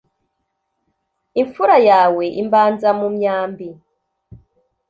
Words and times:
imfura 1.41 1.77
yawe 1.89 2.25
imbanzamumyambi 2.41 3.67